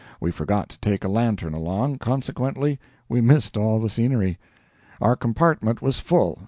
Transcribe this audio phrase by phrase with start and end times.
[0.19, 4.39] We forgot to take a lantern along, consequently we missed all the scenery.
[4.99, 6.39] Our compartment was full.